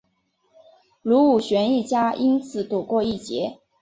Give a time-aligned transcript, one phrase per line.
[1.03, 3.59] 卢武铉一家因此躲过一劫。